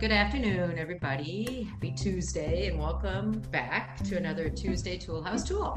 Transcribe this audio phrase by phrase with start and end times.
[0.00, 1.62] good afternoon, everybody.
[1.70, 5.74] Happy Tuesday, and welcome back to another Tuesday Toolhouse Tool.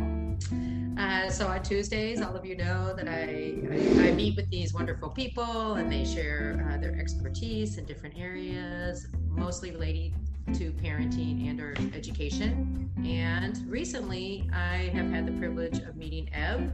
[0.99, 4.73] Uh, so, on Tuesdays, all of you know that I, I, I meet with these
[4.73, 10.13] wonderful people and they share uh, their expertise in different areas, mostly related
[10.53, 12.91] to parenting and or education.
[13.05, 16.73] And recently, I have had the privilege of meeting Ev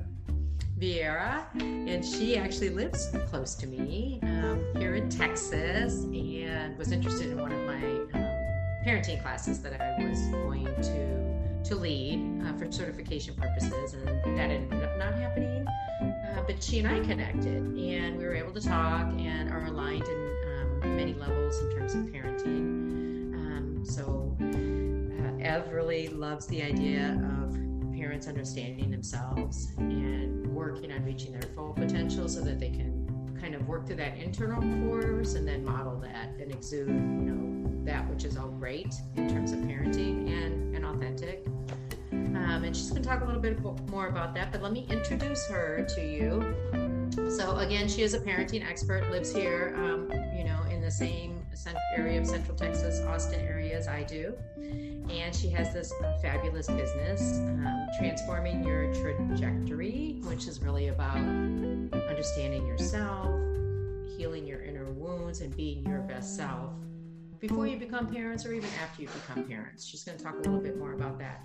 [0.79, 6.05] Vieira, and she actually lives close to me um, here in Texas
[6.77, 11.35] was interested in one of my um, parenting classes that I was going to
[11.65, 15.65] to lead uh, for certification purposes, and that ended up not happening.
[15.99, 20.03] Uh, but she and I connected, and we were able to talk and are aligned
[20.03, 23.33] in um, many levels in terms of parenting.
[23.33, 27.57] Um, so uh, Ev really loves the idea of
[27.95, 32.94] parents understanding themselves and working on reaching their full potential so that they can
[33.39, 37.85] kind of work through that internal course and then model that and exude, you know,
[37.85, 41.45] that which is all great in terms of parenting and, and authentic.
[42.11, 43.59] Um, and she's going to talk a little bit
[43.89, 46.55] more about that, but let me introduce her to you.
[47.29, 51.41] So, again, she is a parenting expert, lives here, um, you know, in the same
[51.95, 54.35] area of Central Texas, Austin area as I do
[55.09, 61.17] and she has this uh, fabulous business, um, Transforming Your Trajectory, which is really about
[61.93, 63.27] understanding yourself,
[64.17, 66.71] healing your inner wounds, and being your best self
[67.39, 69.85] before you become parents or even after you become parents.
[69.85, 71.43] She's going to talk a little bit more about that.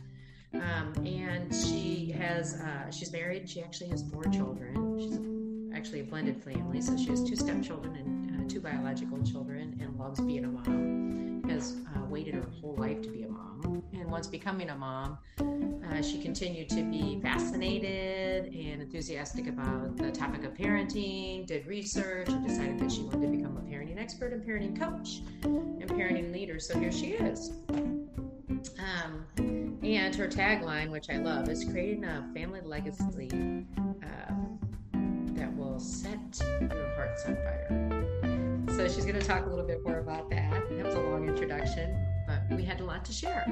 [0.55, 3.48] Um, and she has, uh, she's married.
[3.48, 4.98] She actually has four children.
[4.98, 9.78] She's actually a blended family, so she has two stepchildren and uh, two biological children,
[9.80, 11.44] and loves being a mom.
[11.48, 13.28] Has uh, waited her whole life to be a
[13.64, 20.11] and once becoming a mom, uh, she continued to be fascinated and enthusiastic about the
[20.11, 24.33] topic of parenting, did research, and decided that she wanted to become a parenting expert
[24.33, 26.58] and parenting coach and parenting leader.
[26.58, 27.52] So here she is.
[27.69, 29.27] Um,
[29.83, 33.30] and her tagline, which I love, is creating a family legacy
[34.02, 34.35] uh,
[35.35, 36.18] that will set
[36.61, 38.67] your hearts on fire.
[38.77, 40.68] So she's going to talk a little bit more about that.
[40.70, 42.10] That was a long introduction
[42.61, 43.47] we had a lot to share.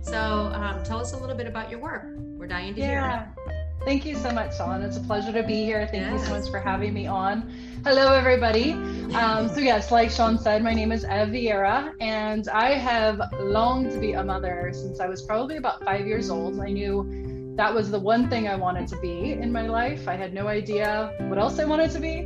[0.00, 2.06] So um, tell us a little bit about your work.
[2.38, 2.86] We're dying to yeah.
[2.86, 3.84] hear it.
[3.84, 4.80] Thank you so much, Sean.
[4.82, 5.86] It's a pleasure to be here.
[5.86, 6.20] Thank yes.
[6.20, 7.52] you so much for having me on.
[7.84, 8.72] Hello, everybody.
[9.14, 13.92] Um, so, yes, like Sean said, my name is Ev Vieira, and I have longed
[13.92, 16.58] to be a mother since I was probably about five years old.
[16.58, 20.08] I knew that was the one thing I wanted to be in my life.
[20.08, 22.20] I had no idea what else I wanted to be.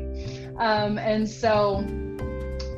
[0.59, 1.85] Um, and so,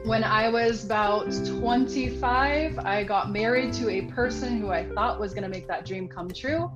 [0.04, 5.32] when I was about 25, I got married to a person who I thought was
[5.32, 6.70] going to make that dream come true.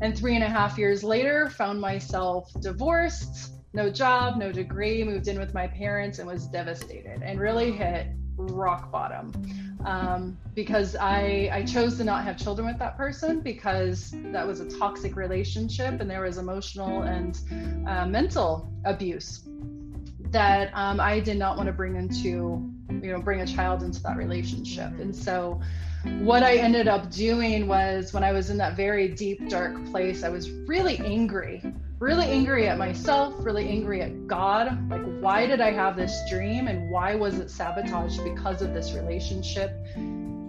[0.00, 5.28] And three and a half years later, found myself divorced, no job, no degree, moved
[5.28, 8.06] in with my parents, and was devastated and really hit
[8.36, 9.30] rock bottom
[9.84, 14.60] um, because I, I chose to not have children with that person because that was
[14.60, 17.38] a toxic relationship and there was emotional and
[17.86, 19.46] uh, mental abuse
[20.32, 24.02] that um, I did not want to bring into, you know, bring a child into
[24.02, 24.98] that relationship.
[24.98, 25.60] And so,
[26.20, 30.24] what I ended up doing was when I was in that very deep, dark place,
[30.24, 31.62] I was really angry,
[32.00, 34.90] really angry at myself, really angry at God.
[34.90, 38.92] Like, why did I have this dream and why was it sabotaged because of this
[38.94, 39.70] relationship?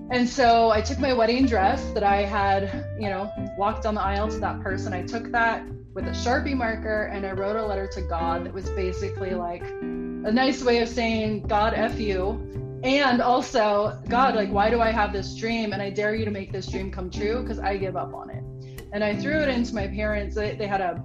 [0.09, 4.01] And so I took my wedding dress that I had, you know, walked down the
[4.01, 4.91] aisle to that person.
[4.93, 8.53] I took that with a Sharpie marker and I wrote a letter to God that
[8.53, 12.49] was basically like a nice way of saying, God, F you.
[12.83, 15.71] And also, God, like, why do I have this dream?
[15.71, 18.29] And I dare you to make this dream come true because I give up on
[18.29, 18.43] it.
[18.91, 20.35] And I threw it into my parents.
[20.35, 21.01] They, they had a,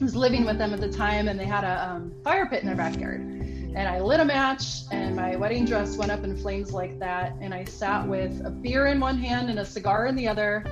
[0.00, 2.60] I was living with them at the time and they had a um, fire pit
[2.60, 3.20] in their backyard.
[3.20, 7.34] And I lit a match and my wedding dress went up in flames like that.
[7.40, 10.64] And I sat with a beer in one hand and a cigar in the other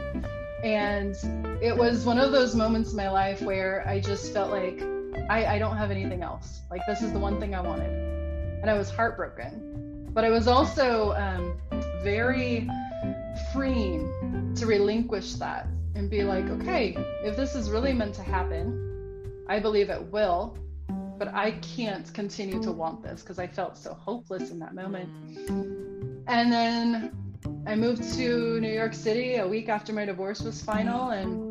[0.64, 1.14] and
[1.62, 4.82] it was one of those moments in my life where I just felt like
[5.28, 6.60] I, I don't have anything else.
[6.70, 7.90] Like, this is the one thing I wanted.
[8.62, 10.08] And I was heartbroken.
[10.12, 11.58] But I was also um,
[12.02, 12.68] very
[13.52, 19.44] freeing to relinquish that and be like, okay, if this is really meant to happen,
[19.48, 20.56] I believe it will,
[21.18, 25.08] but I can't continue to want this because I felt so hopeless in that moment.
[26.26, 27.12] And then
[27.66, 31.49] I moved to New York City a week after my divorce was final and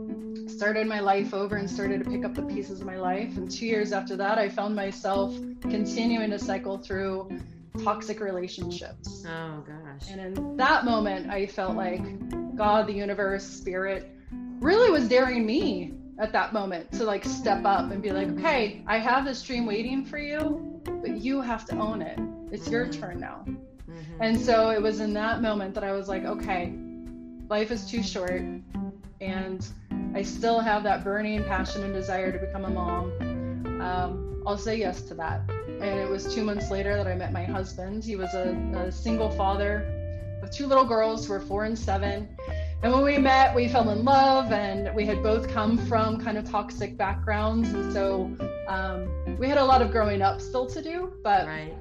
[0.59, 3.37] started my life over and started to pick up the pieces of my life.
[3.37, 7.39] And two years after that, I found myself continuing to cycle through
[7.81, 9.25] toxic relationships.
[9.25, 10.09] Oh, gosh.
[10.11, 12.03] And in that moment, I felt like
[12.57, 14.11] God, the universe, spirit
[14.59, 18.83] really was daring me at that moment to like step up and be like, okay,
[18.85, 22.19] I have this dream waiting for you, but you have to own it.
[22.51, 23.45] It's your turn now
[23.89, 24.21] Mm-hmm.
[24.21, 26.73] And so it was in that moment that I was like, okay,
[27.49, 28.43] life is too short.
[29.21, 29.67] And
[30.13, 33.11] I still have that burning passion and desire to become a mom.
[33.81, 35.41] Um, I'll say yes to that.
[35.67, 38.03] And it was two months later that I met my husband.
[38.03, 39.95] He was a, a single father
[40.41, 42.27] of two little girls who were four and seven.
[42.81, 46.37] And when we met, we fell in love, and we had both come from kind
[46.37, 47.69] of toxic backgrounds.
[47.73, 48.31] And so
[48.67, 51.75] um, we had a lot of growing up still to do, but right.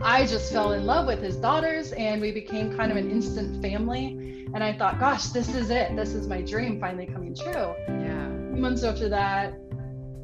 [0.00, 3.62] I just fell in love with his daughters, and we became kind of an instant
[3.62, 4.46] family.
[4.54, 5.96] And I thought, gosh, this is it.
[5.96, 7.74] This is my dream finally coming true.
[7.88, 8.28] Yeah.
[8.28, 9.54] Months after that,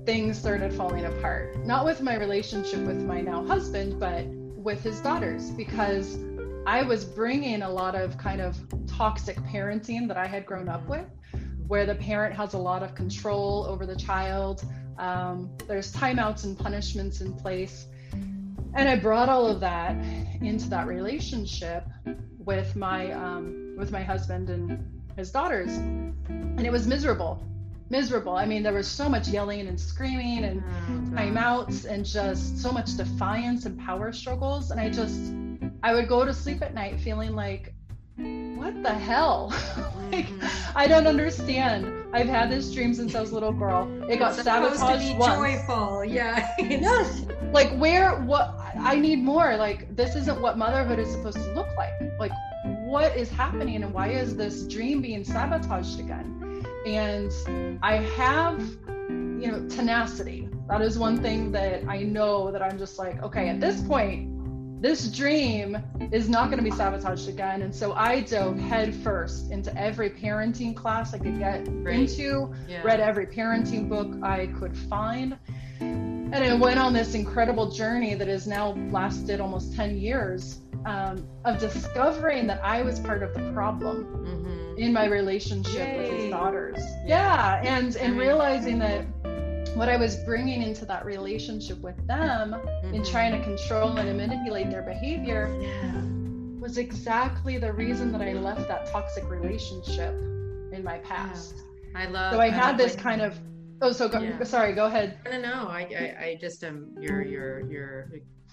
[0.04, 1.64] things started falling apart.
[1.64, 6.18] Not with my relationship with my now husband, but with his daughters, because
[6.66, 10.86] I was bringing a lot of kind of toxic parenting that I had grown up
[10.88, 11.06] with,
[11.66, 14.64] where the parent has a lot of control over the child.
[14.98, 17.86] Um, there's timeouts and punishments in place.
[18.74, 19.96] And I brought all of that
[20.40, 21.84] into that relationship
[22.38, 27.44] with my um, with my husband and his daughters, and it was miserable,
[27.90, 28.34] miserable.
[28.34, 32.72] I mean, there was so much yelling and screaming and oh, timeouts and just so
[32.72, 35.32] much defiance and power struggles, and I just
[35.82, 37.74] I would go to sleep at night feeling like,
[38.16, 39.48] what the hell?
[40.12, 40.78] like, mm-hmm.
[40.78, 42.01] I don't understand.
[42.12, 43.88] I've had this dream since I was a little girl.
[44.08, 45.34] It got sabotaged to be once.
[45.34, 46.54] joyful, yeah.
[46.58, 47.24] yes.
[47.52, 48.20] Like where?
[48.20, 48.54] What?
[48.78, 49.56] I need more.
[49.56, 51.92] Like this isn't what motherhood is supposed to look like.
[52.18, 52.32] Like
[52.64, 56.64] what is happening and why is this dream being sabotaged again?
[56.86, 57.32] And
[57.82, 58.60] I have,
[58.98, 60.48] you know, tenacity.
[60.68, 64.31] That is one thing that I know that I'm just like, okay, at this point,
[64.82, 65.78] this dream
[66.10, 67.62] is not going to be sabotaged again.
[67.62, 72.00] And so I dove headfirst into every parenting class I could get right.
[72.00, 72.82] into, yeah.
[72.82, 75.38] read every parenting book I could find.
[75.78, 81.28] And I went on this incredible journey that has now lasted almost 10 years um,
[81.44, 84.78] of discovering that I was part of the problem mm-hmm.
[84.78, 85.98] in my relationship Yay.
[85.98, 86.78] with his daughters.
[87.06, 87.62] Yeah.
[87.62, 87.76] yeah.
[87.78, 89.06] And, and realizing that
[89.74, 92.94] what I was bringing into that relationship with them mm-hmm.
[92.94, 96.02] in trying to control and manipulate their behavior yeah.
[96.60, 100.14] was exactly the reason that I left that toxic relationship
[100.72, 101.54] in my past.
[101.56, 102.00] Yeah.
[102.00, 102.34] I love.
[102.34, 103.38] So I had this kind of.
[103.80, 104.42] Oh, so go, yeah.
[104.44, 104.74] sorry.
[104.74, 105.18] Go ahead.
[105.24, 108.08] No, no, I, I, I just um, you're, you're, you're,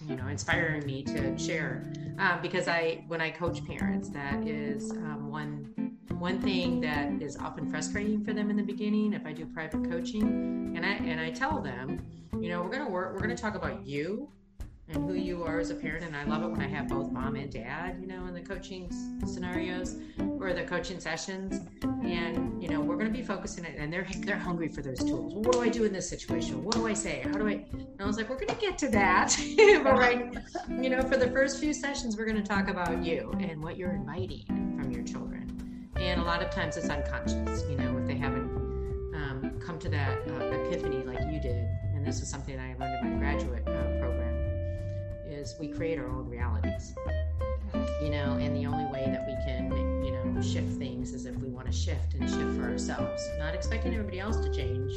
[0.08, 4.92] you know, inspiring me to share um, because I, when I coach parents, that is
[4.92, 5.89] um, one
[6.20, 9.90] one thing that is often frustrating for them in the beginning if I do private
[9.90, 12.06] coaching and I and I tell them,
[12.42, 14.30] you know, we're gonna work we're gonna talk about you
[14.90, 17.10] and who you are as a parent and I love it when I have both
[17.12, 18.92] mom and dad, you know, in the coaching
[19.26, 19.96] scenarios
[20.40, 21.62] or the coaching sessions.
[21.84, 25.34] And, you know, we're gonna be focusing it and they're they're hungry for those tools.
[25.34, 26.66] Well, what do I do in this situation?
[26.66, 27.22] What do I say?
[27.24, 29.34] How do I and I was like, we're gonna get to that.
[29.84, 30.38] but right,
[30.70, 33.94] you know, for the first few sessions we're gonna talk about you and what you're
[33.94, 34.44] inviting
[34.78, 35.39] from your children
[36.00, 38.50] and a lot of times it's unconscious you know if they haven't
[39.14, 41.68] um, come to that uh, epiphany like you did.
[41.94, 44.36] And this is something i learned in my graduate uh, program
[45.28, 46.94] is we create our own realities
[48.02, 51.36] you know and the only way that we can you know shift things is if
[51.38, 53.22] we want to shift and shift for ourselves.
[53.38, 54.94] Not expecting everybody else to change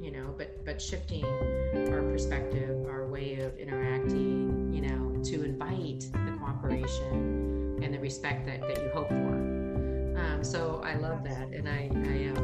[0.00, 6.08] you know but but shifting our perspective our way of interacting you know to invite
[6.12, 9.59] the cooperation and the respect that, that you hope for
[10.20, 12.38] um, so I love that, and I I, um,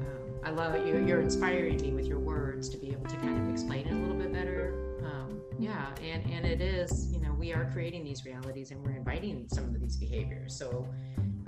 [0.00, 0.86] um, I love it.
[0.86, 3.92] You're, you're, inspiring me with your words to be able to kind of explain it
[3.92, 4.98] a little bit better.
[5.04, 8.96] Um, yeah, and and it is you know we are creating these realities, and we're
[8.96, 10.54] inviting some of these behaviors.
[10.56, 10.86] So.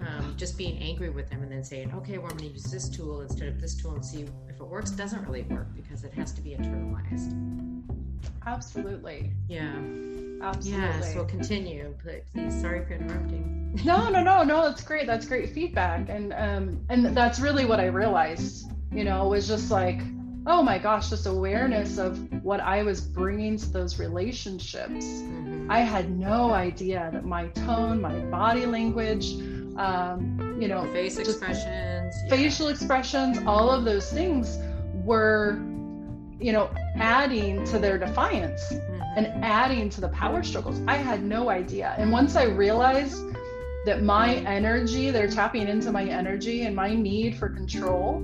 [0.00, 2.64] Um, just being angry with them and then saying, okay, well, I'm going to use
[2.64, 6.04] this tool instead of this tool and see if it works doesn't really work because
[6.04, 7.32] it has to be internalized.
[8.44, 9.32] Absolutely.
[9.48, 9.72] Yeah.
[10.44, 10.82] Absolutely.
[10.82, 11.94] Yes, we'll continue.
[12.04, 13.80] But please, sorry for interrupting.
[13.84, 14.62] no, no, no, no.
[14.68, 15.06] That's great.
[15.06, 18.70] That's great feedback, and um, and that's really what I realized.
[18.92, 20.00] You know, was just like,
[20.46, 25.06] oh my gosh, just awareness of what I was bringing to those relationships.
[25.06, 25.70] Mm-hmm.
[25.70, 29.32] I had no idea that my tone, my body language,
[29.76, 32.72] um, you know, face expressions, facial yeah.
[32.72, 34.58] expressions, all of those things
[34.92, 35.58] were
[36.40, 38.93] you know, adding to their defiance mm-hmm.
[39.16, 40.80] And adding to the power struggles.
[40.86, 41.94] I had no idea.
[41.98, 43.22] And once I realized
[43.86, 48.22] that my energy, they're tapping into my energy and my need for control,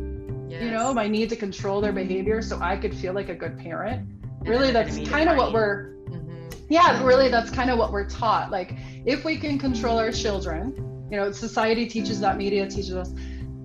[0.49, 0.63] yes.
[0.63, 3.59] you know, my need to control their behavior so I could feel like a good
[3.59, 4.09] parent.
[4.41, 6.49] And really, that's kind of what we're, mm-hmm.
[6.69, 8.51] yeah, really, that's kind of what we're taught.
[8.51, 10.75] Like, if we can control our children,
[11.11, 13.13] you know, society teaches that, media teaches us.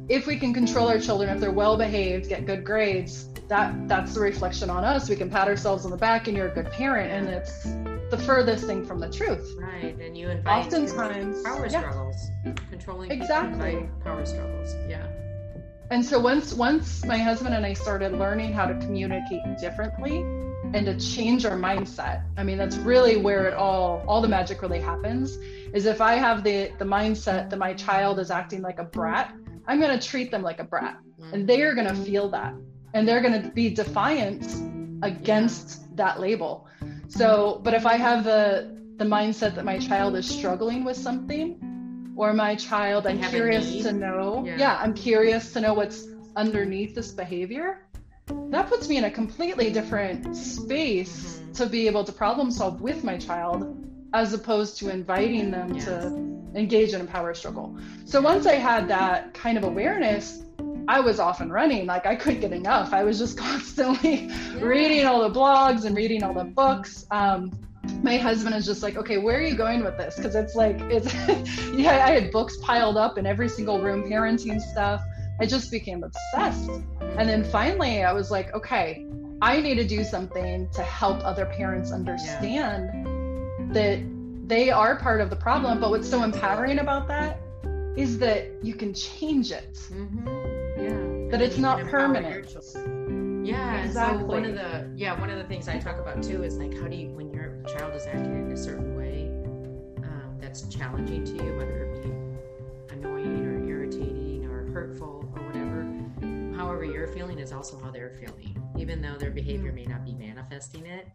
[0.10, 4.14] If we can control our children, if they're well behaved, get good grades, that that's
[4.14, 6.72] the reflection on us we can pat ourselves on the back and you're a good
[6.72, 7.66] parent and it's
[8.10, 9.56] the furthest thing from the truth.
[9.60, 11.80] Right, and you invite oftentimes power yeah.
[11.80, 12.16] struggles,
[12.70, 14.74] controlling exactly power struggles.
[14.88, 15.08] Yeah.
[15.92, 20.20] And so once once my husband and I started learning how to communicate differently
[20.74, 22.24] and to change our mindset.
[22.38, 25.38] I mean, that's really where it all all the magic really happens.
[25.74, 29.34] Is if I have the the mindset that my child is acting like a brat,
[29.68, 31.46] I'm going to treat them like a brat, and mm-hmm.
[31.46, 32.54] they are going to feel that,
[32.96, 34.44] and they're going to be defiant
[35.04, 36.68] against that label.
[37.08, 42.14] So, but if I have the the mindset that my child is struggling with something,
[42.16, 44.58] or my child, I'm curious to know, yeah.
[44.58, 47.86] yeah, I'm curious to know what's underneath this behavior
[48.50, 51.52] that puts me in a completely different space mm-hmm.
[51.54, 55.86] to be able to problem solve with my child as opposed to inviting them yes.
[55.86, 56.08] to
[56.56, 57.78] engage in a power struggle.
[58.06, 60.45] So once I had that kind of awareness,
[60.88, 61.86] I was off and running.
[61.86, 62.94] Like I couldn't get enough.
[62.94, 67.06] I was just constantly reading all the blogs and reading all the books.
[67.12, 67.52] Um,
[68.02, 70.16] my husband is just like, okay, where are you going with this?
[70.16, 71.14] Because it's like, it's,
[71.74, 75.02] yeah, I had books piled up in every single room, parenting stuff.
[75.40, 76.70] I just became obsessed.
[77.02, 79.06] And then finally, I was like, okay,
[79.42, 83.74] I need to do something to help other parents understand yeah.
[83.74, 85.80] that they are part of the problem.
[85.80, 87.40] But what's so empowering about that
[87.98, 89.74] is that you can change it.
[89.92, 90.45] Mm-hmm.
[91.30, 92.56] That it's not permanent.
[93.46, 94.22] Yeah, exactly.
[94.22, 96.74] So one of the yeah one of the things I talk about too is like
[96.80, 99.28] how do you when your child is acting in a certain way
[100.04, 105.86] um, that's challenging to you, whether it be annoying or irritating or hurtful or whatever,
[106.58, 110.14] however you're feeling is also how they're feeling, even though their behavior may not be
[110.14, 111.08] manifesting it.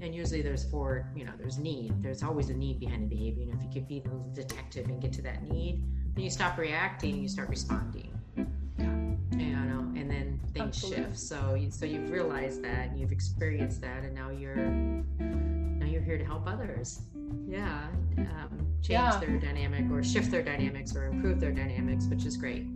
[0.00, 2.02] And usually there's four, you know, there's need.
[2.02, 3.44] There's always a need behind the behavior.
[3.44, 5.82] And if you could be the detective and get to that need,
[6.14, 8.12] then you stop reacting you start responding.
[9.32, 11.04] You know, and then things Absolutely.
[11.04, 11.18] shift.
[11.18, 16.18] So, you, so you've realized that, you've experienced that, and now you're now you're here
[16.18, 17.00] to help others.
[17.46, 19.18] Yeah, um, change yeah.
[19.18, 22.66] their dynamic or shift their dynamics or improve their dynamics, which is great.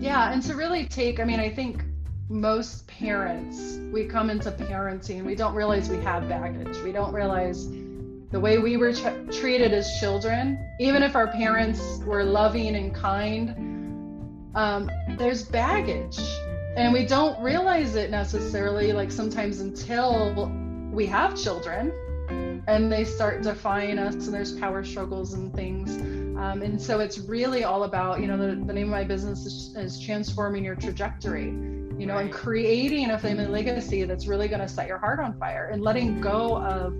[0.00, 1.84] Yeah, and to really take, I mean, I think
[2.28, 6.76] most parents, we come into parenting, we don't realize we have baggage.
[6.82, 7.68] We don't realize
[8.30, 12.94] the way we were ch- treated as children, even if our parents were loving and
[12.94, 13.67] kind,
[14.54, 16.18] um, there's baggage.
[16.76, 20.52] And we don't realize it necessarily, like sometimes until
[20.92, 21.92] we have children
[22.68, 25.96] and they start defying us and there's power struggles and things
[26.38, 29.44] um, and so it's really all about, you know, the, the name of my business
[29.44, 34.60] is, is transforming your trajectory, you know, and creating a family legacy that's really going
[34.60, 36.94] to set your heart on fire and letting go of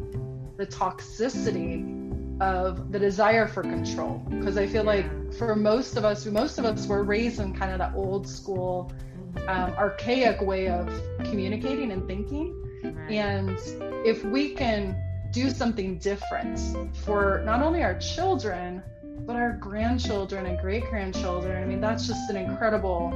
[0.56, 1.97] the toxicity
[2.40, 4.22] of the desire for control.
[4.28, 7.72] Because I feel like for most of us, most of us were raised in kind
[7.72, 8.92] of that old school,
[9.46, 10.88] um, archaic way of
[11.24, 12.54] communicating and thinking.
[13.08, 13.58] And
[14.04, 14.96] if we can
[15.32, 16.58] do something different
[16.96, 18.82] for not only our children,
[19.26, 21.62] but our grandchildren and great grandchildren.
[21.62, 23.12] I mean, that's just an incredible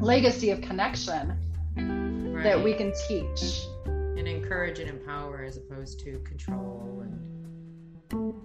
[0.00, 1.36] legacy of connection
[1.76, 2.44] right.
[2.44, 7.33] that we can teach and encourage and empower as opposed to control and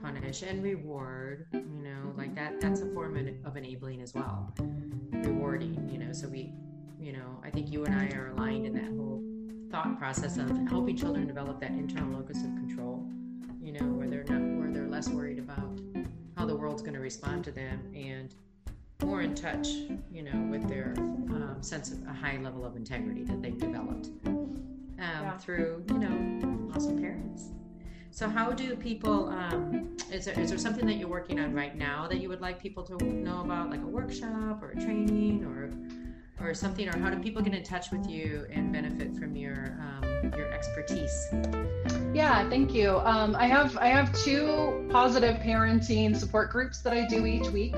[0.01, 4.53] punish and reward you know like that that's a form of enabling as well
[5.11, 6.51] rewarding you know so we
[6.99, 9.23] you know i think you and i are aligned in that whole
[9.71, 13.05] thought process of helping children develop that internal locus of control
[13.61, 15.79] you know where they're not where they're less worried about
[16.37, 18.33] how the world's going to respond to them and
[19.03, 19.67] more in touch,
[20.11, 24.09] you know, with their um, sense of a high level of integrity that they've developed
[24.25, 24.55] um,
[24.99, 25.37] yeah.
[25.37, 27.49] through, you know, awesome parents.
[28.11, 29.29] So, how do people?
[29.29, 32.41] Um, is there is there something that you're working on right now that you would
[32.41, 35.69] like people to know about, like a workshop or a training or
[36.41, 39.77] or something, or how do people get in touch with you and benefit from your
[39.79, 41.27] um, your expertise?
[42.13, 42.97] Yeah, thank you.
[42.99, 47.75] Um, I have I have two positive parenting support groups that I do each week.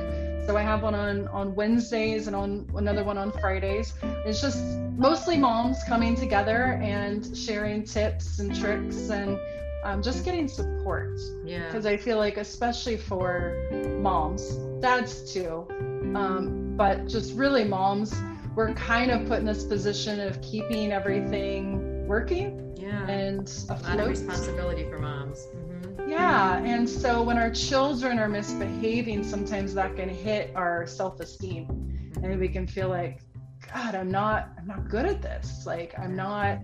[0.48, 3.94] So I have one on on Wednesdays and on another one on Fridays.
[4.26, 4.64] It's just
[4.98, 9.38] mostly moms coming together and sharing tips and tricks and
[9.84, 11.20] um, just getting support.
[11.44, 11.66] Yeah.
[11.66, 13.56] Because I feel like especially for
[14.00, 15.68] moms, dads too,
[16.16, 18.14] um, but just really moms
[18.56, 23.80] we're kind of put in this position of keeping everything working yeah and afloat.
[23.80, 26.10] a lot of responsibility for moms mm-hmm.
[26.10, 32.24] yeah and so when our children are misbehaving sometimes that can hit our self-esteem mm-hmm.
[32.26, 33.22] and we can feel like
[33.74, 36.60] god i'm not i'm not good at this like i'm not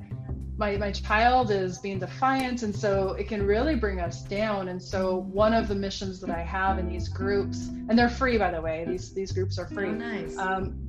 [0.58, 4.82] my, my child is being defiant and so it can really bring us down and
[4.82, 8.50] so one of the missions that i have in these groups and they're free by
[8.50, 10.38] the way these these groups are free oh, nice.
[10.38, 10.88] um,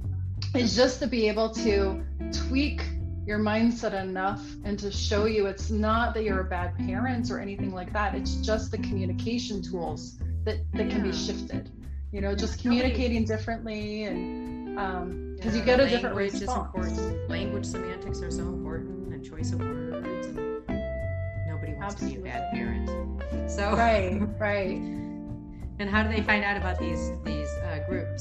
[0.55, 2.83] is just to be able to tweak
[3.29, 7.39] your mindset enough and to show you it's not that you're a bad parent or
[7.39, 8.15] anything like that.
[8.15, 11.71] It's just the communication tools that, that can be shifted.
[12.11, 16.99] You know, just communicating differently and um because yeah, you get a different response.
[17.29, 20.37] Language semantics are so important and choice of words and
[21.49, 22.17] nobody wants Absolutely.
[22.17, 23.51] to be a bad parent.
[23.51, 24.81] So Right, right.
[25.81, 28.21] And how do they find out about these these uh, groups?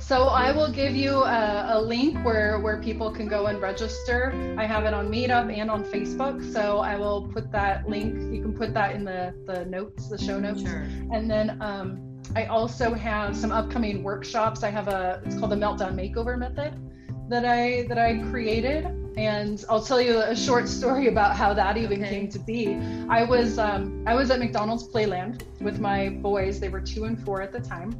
[0.00, 4.32] So I will give you a, a, link where where people can go and register.
[4.56, 6.40] I have it on Meetup and on Facebook.
[6.50, 8.14] So I will put that link.
[8.34, 10.62] You can put that in the the notes, the show notes.
[10.62, 10.86] Sure.
[11.12, 14.62] And then um, I also have some upcoming workshops.
[14.62, 16.72] I have a it's called the Meltdown Makeover Method
[17.28, 21.76] that I that I created and I'll tell you a short story about how that
[21.76, 22.10] even okay.
[22.10, 22.74] came to be.
[23.08, 26.60] I was um, I was at McDonald's Playland with my boys.
[26.60, 27.98] They were two and four at the time,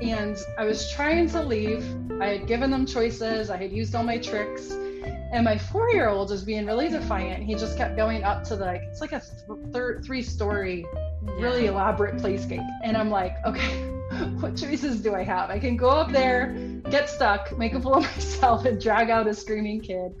[0.00, 1.84] and I was trying to leave.
[2.20, 3.50] I had given them choices.
[3.50, 7.42] I had used all my tricks, and my four-year-old was being really defiant.
[7.42, 10.86] He just kept going up to the, like it's like a th- third three-story,
[11.22, 11.70] really yeah.
[11.70, 13.92] elaborate playscape, and I'm like, okay.
[14.40, 15.50] What choices do I have?
[15.50, 16.56] I can go up there,
[16.90, 20.14] get stuck, make a fool of myself, and drag out a screaming kid,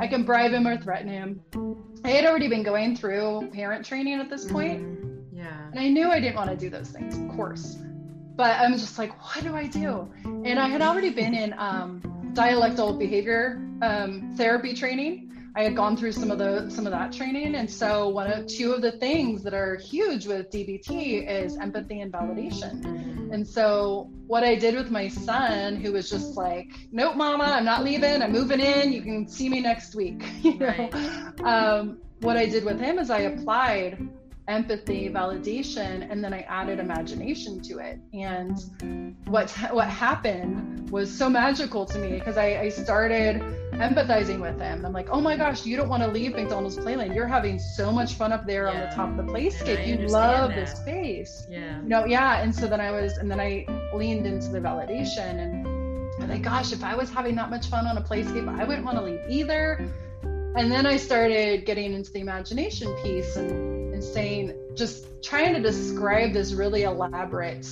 [0.00, 1.42] I can bribe him or threaten him.
[2.04, 4.82] I had already been going through parent training at this point.
[4.82, 5.36] Mm-hmm.
[5.36, 5.68] Yeah.
[5.70, 7.78] And I knew I didn't want to do those things, of course.
[8.36, 10.08] But I'm just like, what do I do?
[10.24, 15.32] And I had already been in um, dialectical behavior um, therapy training.
[15.54, 18.46] I had gone through some of the some of that training, and so one of
[18.46, 23.32] two of the things that are huge with DBT is empathy and validation.
[23.32, 27.64] And so what I did with my son, who was just like, "Nope, Mama, I'm
[27.64, 28.22] not leaving.
[28.22, 28.92] I'm moving in.
[28.92, 31.40] You can see me next week." you know, right.
[31.42, 34.08] um, what I did with him is I applied
[34.48, 38.00] empathy, validation, and then I added imagination to it.
[38.12, 44.58] And what what happened was so magical to me because I, I started empathizing with
[44.58, 44.84] him.
[44.84, 47.14] I'm like, oh my gosh, you don't want to leave McDonald's Playland.
[47.14, 48.70] You're having so much fun up there yeah.
[48.70, 49.86] on the top of the playscape.
[49.86, 50.56] You love that.
[50.56, 51.46] this space.
[51.48, 51.80] Yeah.
[51.82, 52.42] You know, yeah.
[52.42, 56.28] And so then I was, and then I leaned into the validation and oh I'm
[56.28, 58.98] like, gosh, if I was having that much fun on a playscape, I wouldn't want
[58.98, 59.88] to leave either.
[60.56, 65.60] And then I started getting into the imagination piece and and saying, just trying to
[65.60, 67.66] describe this really elaborate,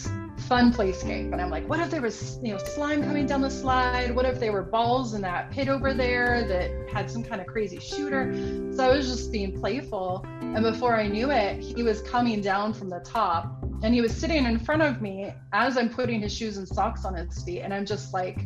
[0.48, 1.32] fun playscape.
[1.32, 4.12] And I'm like, what if there was, you know, slime coming down the slide?
[4.12, 7.46] What if there were balls in that pit over there that had some kind of
[7.46, 8.34] crazy shooter?
[8.74, 10.26] So I was just being playful.
[10.40, 14.12] And before I knew it, he was coming down from the top and he was
[14.12, 17.60] sitting in front of me as I'm putting his shoes and socks on his feet.
[17.60, 18.40] And I'm just like,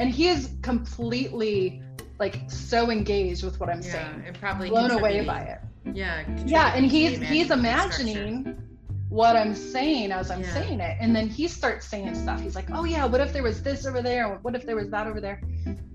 [0.00, 1.82] and he is completely
[2.18, 4.22] like so engaged with what I'm yeah, saying.
[4.26, 5.60] And probably blown away by it
[5.94, 8.56] yeah yeah and he's he's imagining
[9.08, 10.52] what i'm saying as i'm yeah.
[10.52, 10.96] saying it.
[11.00, 12.40] And then he starts saying stuff.
[12.40, 14.38] He's like oh yeah what if there was this over there?
[14.42, 15.42] What if there was that over there?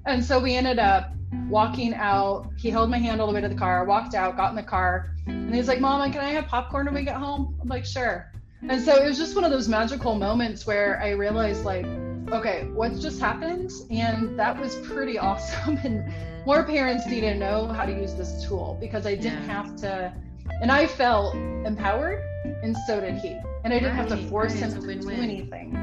[0.05, 1.13] And so we ended up
[1.47, 2.49] walking out.
[2.57, 4.63] He held my hand all the way to the car walked out got in the
[4.63, 5.11] car.
[5.27, 7.55] And he's like mama can i have popcorn when we get home?
[7.61, 8.31] I'm like sure.
[8.67, 11.85] And so it was just one of those magical moments where i realized like
[12.31, 16.13] okay what just happened and that was pretty awesome and
[16.45, 19.63] more parents need to know how to use this tool because I didn't yeah.
[19.63, 20.13] have to,
[20.61, 22.21] and I felt empowered,
[22.61, 23.39] and so did he.
[23.63, 24.71] And I didn't right, have to force right.
[24.71, 25.75] him to do anything.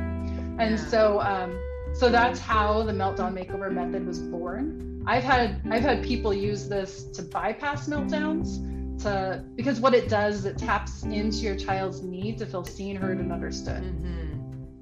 [0.58, 0.86] And yeah.
[0.88, 1.58] so, um,
[1.94, 5.02] so that's how the meltdown makeover method was born.
[5.06, 8.66] I've had I've had people use this to bypass meltdowns
[9.02, 12.96] to because what it does is it taps into your child's need to feel seen,
[12.96, 13.82] heard, and understood.
[13.82, 14.29] Mm-hmm.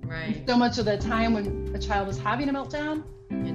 [0.08, 0.42] Right.
[0.46, 3.04] So much of the time when a child is having a meltdown,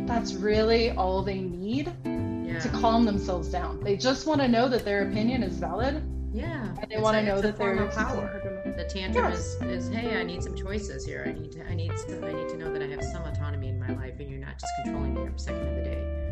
[0.07, 2.59] that's really all they need yeah.
[2.59, 3.79] to calm themselves down.
[3.83, 6.03] They just want to know that their opinion is valid.
[6.33, 6.75] Yeah.
[6.81, 8.41] And they want to know that they're power.
[8.75, 9.55] The tantrum yes.
[9.61, 11.23] is, is hey, I need some choices here.
[11.27, 13.69] I need to I need to I need to know that I have some autonomy
[13.69, 16.23] in my life and you're not just controlling me every second of the day.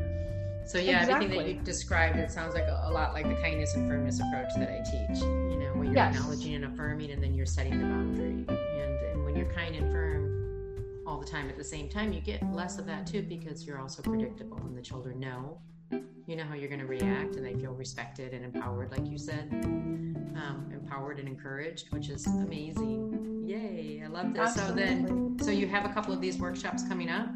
[0.65, 1.25] So yeah, exactly.
[1.25, 4.19] everything that you described, it sounds like a, a, lot like the kindness and firmness
[4.19, 5.21] approach that I teach.
[5.21, 6.15] You know, where you're yes.
[6.15, 8.45] acknowledging and affirming, and then you're setting the boundary.
[8.47, 10.10] And, and when you're kind and firm
[11.21, 14.01] the time at the same time, you get less of that too because you're also
[14.01, 15.59] predictable, and the children know.
[16.27, 19.17] You know how you're going to react and they feel respected and empowered like you
[19.17, 19.49] said.
[19.51, 23.43] Um, empowered and encouraged which is amazing.
[23.45, 24.57] Yay i love this.
[24.57, 24.83] Absolutely.
[24.83, 27.27] so then so you have a couple of these workshops coming up?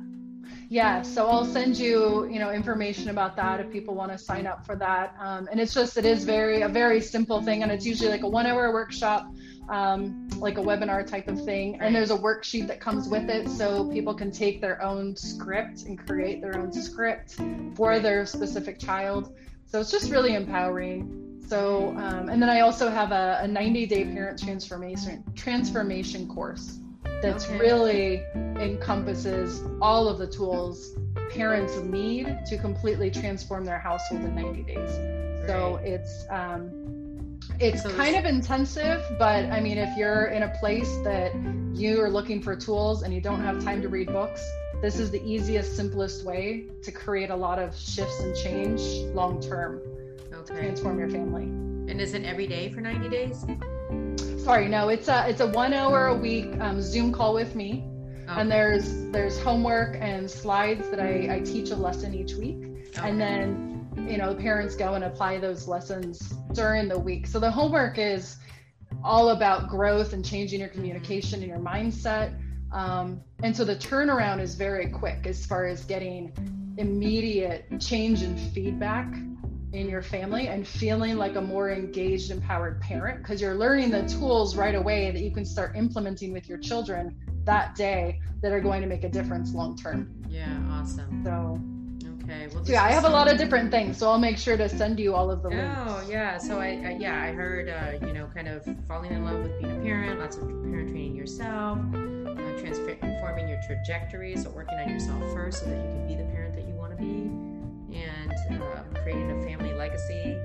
[0.69, 4.47] Yeah so i'll send you you know information about that if people want to sign
[4.47, 5.15] up for that.
[5.19, 8.23] Um, and it's just it is very a very simple thing and it's usually like
[8.23, 9.29] a one hour workshop
[9.69, 11.79] um, like a webinar type of thing.
[11.81, 15.83] And there's a worksheet that comes with it so people can take their own script
[15.83, 17.37] and create their own script
[17.75, 19.35] for their specific child.
[19.65, 21.41] So it's just really empowering.
[21.47, 26.79] So, um, and then I also have a, a 90 day parent transformation transformation course
[27.21, 27.59] that's okay.
[27.59, 30.95] really encompasses all of the tools
[31.29, 34.77] parents need to completely transform their household in 90 days.
[34.77, 35.47] Right.
[35.47, 36.94] So it's um,
[37.59, 41.33] it's so kind of intensive, but I mean, if you're in a place that
[41.73, 44.45] you are looking for tools and you don't have time to read books,
[44.81, 48.81] this is the easiest, simplest way to create a lot of shifts and change
[49.13, 49.81] long term
[50.33, 50.43] okay.
[50.45, 51.43] to transform your family.
[51.91, 53.45] And is it every day for 90 days?
[54.43, 57.83] Sorry, no, it's a it's a one hour a week um, Zoom call with me
[58.27, 58.41] Okay.
[58.41, 62.57] And there's there's homework and slides that I, I teach a lesson each week.
[62.97, 63.07] Okay.
[63.07, 67.27] And then, you know, the parents go and apply those lessons during the week.
[67.27, 68.37] So the homework is
[69.03, 72.39] all about growth and changing your communication and your mindset.
[72.71, 76.33] Um, and so the turnaround is very quick as far as getting
[76.77, 79.13] immediate change and feedback
[79.71, 84.03] in your family and feeling like a more engaged, empowered parent because you're learning the
[84.07, 88.61] tools right away that you can start implementing with your children that day that are
[88.61, 90.11] going to make a difference long term.
[90.29, 91.23] Yeah, awesome.
[91.23, 91.59] So
[92.25, 92.47] Okay.
[92.47, 94.99] Well, yeah, I have a lot of different things, so I'll make sure to send
[94.99, 95.75] you all of the links.
[95.87, 96.37] Oh yeah.
[96.37, 99.59] So I, I yeah I heard uh, you know kind of falling in love with
[99.61, 104.89] being a parent, lots of parent training yourself, uh, transforming your trajectory, so working on
[104.89, 107.29] yourself first so that you can be the parent that you want to be,
[107.95, 110.35] and uh, creating a family legacy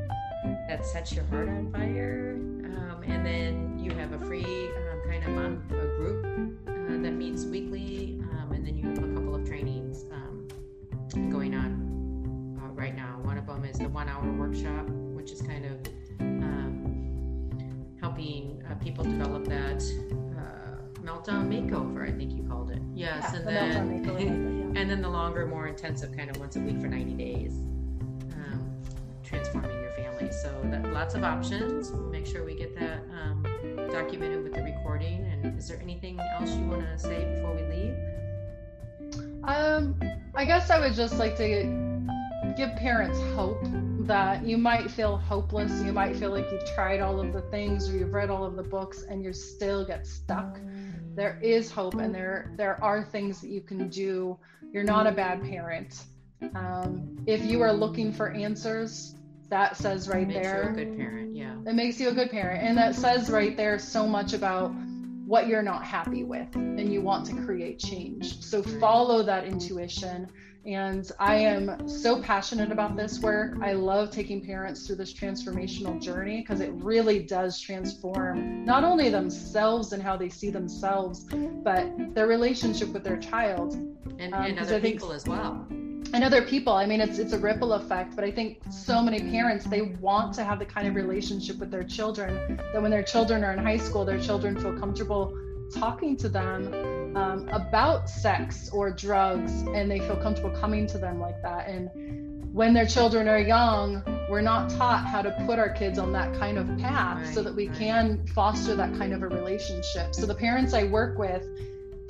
[0.69, 2.35] that sets your heart on fire.
[2.37, 7.12] Um, and then you have a free um, kind of mon- a group uh, that
[7.12, 10.47] meets weekly, um, and then you have a couple of trainings um,
[11.31, 11.69] going on
[12.81, 13.21] right now.
[13.23, 15.87] One of them is the one-hour workshop, which is kind of
[16.19, 17.51] um,
[18.01, 19.83] helping uh, people develop that
[20.38, 22.09] uh, meltdown makeover.
[22.09, 22.81] I think you called it.
[22.95, 23.37] Yes, yeah,
[23.83, 26.88] and the then and then the longer, more intensive kind of once a week for
[26.88, 27.53] 90 days,
[28.33, 28.83] um,
[29.23, 30.33] transforming your family.
[30.33, 31.90] So that lots of options.
[31.90, 33.45] We'll make sure we get that um,
[33.93, 35.27] documented with the recording.
[35.27, 37.95] And is there anything else you want to say before we leave?
[39.45, 40.01] Um,
[40.35, 41.89] I guess I would just like to
[42.56, 43.60] give parents hope
[44.06, 45.82] that you might feel hopeless.
[45.82, 48.56] You might feel like you've tried all of the things or you've read all of
[48.56, 50.58] the books and you still get stuck.
[51.14, 54.38] There is hope and there there are things that you can do.
[54.72, 56.04] You're not a bad parent.
[56.54, 59.14] Um, if you are looking for answers,
[59.50, 60.64] that says right it makes there.
[60.64, 61.54] You a good parent, yeah.
[61.66, 64.72] It makes you a good parent, and that says right there so much about
[65.31, 68.43] what you're not happy with, and you want to create change.
[68.43, 70.29] So follow that intuition.
[70.66, 73.55] And I am so passionate about this work.
[73.62, 79.09] I love taking parents through this transformational journey because it really does transform not only
[79.09, 81.29] themselves and how they see themselves,
[81.62, 83.75] but their relationship with their child.
[84.19, 85.64] And, um, and other people as well
[86.12, 89.20] and other people i mean it's it's a ripple effect but i think so many
[89.31, 93.03] parents they want to have the kind of relationship with their children that when their
[93.03, 95.37] children are in high school their children feel comfortable
[95.73, 101.20] talking to them um, about sex or drugs and they feel comfortable coming to them
[101.20, 101.90] like that and
[102.53, 106.35] when their children are young we're not taught how to put our kids on that
[106.38, 107.79] kind of path right, so that we right.
[107.79, 111.46] can foster that kind of a relationship so the parents i work with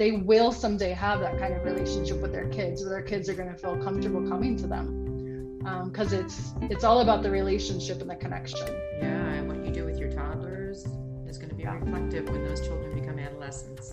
[0.00, 3.34] they will someday have that kind of relationship with their kids where their kids are
[3.34, 8.00] going to feel comfortable coming to them because um, it's it's all about the relationship
[8.00, 8.66] and the connection
[8.98, 10.86] yeah and what you do with your toddlers
[11.28, 11.74] is going to be yeah.
[11.74, 13.92] reflective when those children become adolescents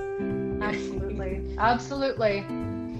[0.61, 2.37] absolutely absolutely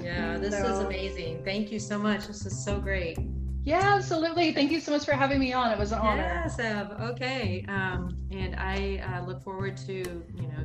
[0.04, 3.18] yeah this so, is amazing thank you so much this is so great
[3.64, 4.54] yeah, absolutely.
[4.54, 5.74] Thank you so much for having me on.
[5.74, 6.42] It was an honor.
[6.46, 6.58] Yes,
[7.02, 7.66] Okay.
[7.68, 10.64] Um, and I uh, look forward to, you know,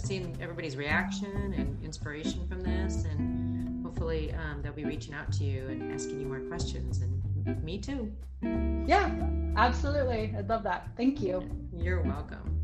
[0.00, 5.44] seeing everybody's reaction and inspiration from this, and hopefully um, they'll be reaching out to
[5.44, 7.02] you and asking you more questions.
[7.02, 8.12] And me too.
[8.42, 9.10] Yeah,
[9.56, 10.34] absolutely.
[10.36, 10.88] I'd love that.
[10.96, 11.48] Thank you.
[11.72, 12.59] You're welcome.